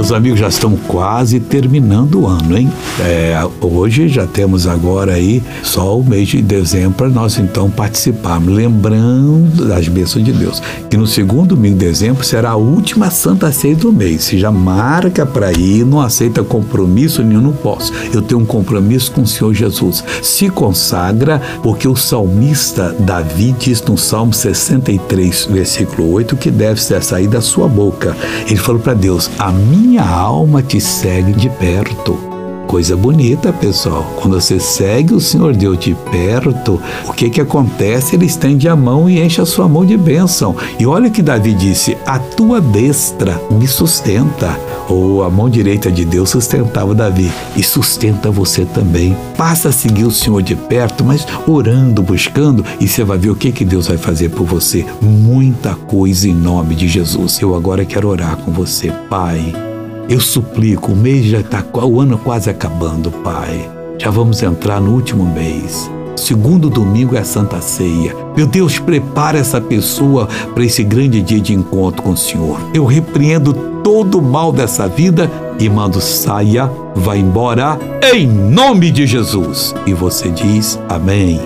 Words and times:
Meus 0.00 0.12
amigos, 0.12 0.40
já 0.40 0.48
estão 0.48 0.76
quase 0.88 1.38
terminando 1.38 2.22
o 2.22 2.26
ano, 2.26 2.56
hein? 2.56 2.72
É, 3.00 3.38
hoje 3.60 4.08
já 4.08 4.26
temos 4.26 4.66
agora 4.66 5.12
aí 5.12 5.42
só 5.62 5.98
o 5.98 6.02
mês 6.02 6.28
de 6.28 6.40
dezembro 6.40 6.92
para 6.92 7.08
nós 7.08 7.38
então 7.38 7.70
participarmos, 7.70 8.54
lembrando 8.54 9.66
das 9.66 9.88
bênçãos 9.88 10.24
de 10.24 10.32
Deus. 10.32 10.62
Que 10.88 10.96
no 10.96 11.06
segundo 11.06 11.54
domingo 11.54 11.78
de 11.78 11.84
dezembro 11.84 12.24
será 12.24 12.52
a 12.52 12.56
última 12.56 13.10
Santa 13.10 13.52
Ceia 13.52 13.76
do 13.76 13.92
mês. 13.92 14.24
Se 14.24 14.38
já 14.38 14.50
marca 14.50 15.26
para 15.26 15.52
ir, 15.52 15.84
não 15.84 16.00
aceita 16.00 16.42
compromisso 16.42 17.22
nenhum, 17.22 17.42
não 17.42 17.52
posso. 17.52 17.92
Eu 18.12 18.22
tenho 18.22 18.40
um 18.40 18.46
compromisso 18.46 19.12
com 19.12 19.22
o 19.22 19.26
Senhor 19.26 19.52
Jesus. 19.52 20.02
Se 20.22 20.48
consagra, 20.48 21.42
porque 21.62 21.86
o 21.86 21.94
salmista 21.94 22.96
Davi 22.98 23.54
diz 23.58 23.82
no 23.82 23.98
Salmo 23.98 24.32
63, 24.32 25.48
versículo 25.50 26.10
8, 26.12 26.36
que 26.36 26.50
deve 26.50 26.82
ser 26.82 27.02
sair 27.02 27.28
da 27.28 27.42
sua 27.42 27.68
boca. 27.68 28.16
Ele 28.46 28.56
falou 28.56 28.80
para 28.80 28.94
Deus: 28.94 29.30
A 29.38 29.50
minha 29.70 30.02
alma 30.02 30.62
te 30.62 30.80
segue 30.80 31.32
de 31.32 31.48
perto. 31.48 32.29
Coisa 32.70 32.96
bonita, 32.96 33.52
pessoal. 33.52 34.04
Quando 34.14 34.40
você 34.40 34.60
segue 34.60 35.12
o 35.12 35.20
Senhor 35.20 35.56
Deus 35.56 35.76
de 35.76 35.92
perto, 36.12 36.80
o 37.04 37.12
que 37.12 37.28
que 37.28 37.40
acontece? 37.40 38.14
Ele 38.14 38.26
estende 38.26 38.68
a 38.68 38.76
mão 38.76 39.10
e 39.10 39.20
enche 39.20 39.40
a 39.40 39.44
sua 39.44 39.68
mão 39.68 39.84
de 39.84 39.96
bênção. 39.96 40.54
E 40.78 40.86
olha 40.86 41.10
que 41.10 41.20
Davi 41.20 41.52
disse: 41.52 41.98
A 42.06 42.20
tua 42.20 42.60
destra 42.60 43.42
me 43.50 43.66
sustenta. 43.66 44.56
Ou 44.88 45.24
a 45.24 45.28
mão 45.28 45.50
direita 45.50 45.90
de 45.90 46.04
Deus 46.04 46.30
sustentava 46.30 46.94
Davi 46.94 47.28
e 47.56 47.62
sustenta 47.64 48.30
você 48.30 48.64
também. 48.64 49.16
Passa 49.36 49.70
a 49.70 49.72
seguir 49.72 50.04
o 50.04 50.12
Senhor 50.12 50.40
de 50.40 50.54
perto, 50.54 51.04
mas 51.04 51.26
orando, 51.48 52.04
buscando, 52.04 52.64
e 52.78 52.86
você 52.86 53.02
vai 53.02 53.18
ver 53.18 53.30
o 53.30 53.36
que 53.36 53.50
que 53.50 53.64
Deus 53.64 53.88
vai 53.88 53.98
fazer 53.98 54.28
por 54.28 54.46
você. 54.46 54.86
Muita 55.02 55.74
coisa 55.74 56.28
em 56.28 56.34
nome 56.34 56.76
de 56.76 56.86
Jesus. 56.86 57.40
Eu 57.40 57.56
agora 57.56 57.84
quero 57.84 58.06
orar 58.06 58.36
com 58.36 58.52
você, 58.52 58.92
Pai. 59.08 59.69
Eu 60.08 60.20
suplico, 60.20 60.92
o 60.92 60.96
mês 60.96 61.26
já 61.26 61.40
está, 61.40 61.64
o 61.82 62.00
ano 62.00 62.18
quase 62.18 62.50
acabando, 62.50 63.10
Pai. 63.10 63.70
Já 63.98 64.10
vamos 64.10 64.42
entrar 64.42 64.80
no 64.80 64.92
último 64.92 65.24
mês. 65.24 65.90
Segundo 66.16 66.68
domingo 66.68 67.16
é 67.16 67.20
a 67.20 67.24
Santa 67.24 67.60
Ceia. 67.60 68.14
Meu 68.36 68.46
Deus, 68.46 68.78
prepara 68.78 69.38
essa 69.38 69.60
pessoa 69.60 70.28
para 70.54 70.64
esse 70.64 70.82
grande 70.82 71.22
dia 71.22 71.40
de 71.40 71.54
encontro 71.54 72.02
com 72.02 72.10
o 72.10 72.16
Senhor. 72.16 72.58
Eu 72.74 72.84
repreendo 72.84 73.52
todo 73.82 74.18
o 74.18 74.22
mal 74.22 74.52
dessa 74.52 74.86
vida 74.86 75.30
e 75.58 75.68
mando 75.68 76.00
saia, 76.00 76.70
vá 76.94 77.16
embora, 77.16 77.78
em 78.14 78.26
nome 78.26 78.90
de 78.90 79.06
Jesus. 79.06 79.74
E 79.86 79.94
você 79.94 80.28
diz 80.30 80.78
amém. 80.88 81.40